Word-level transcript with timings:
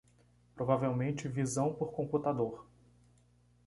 Provavelmente 0.55 1.27
visão 1.27 1.75
por 1.75 1.91
computador 1.91 2.65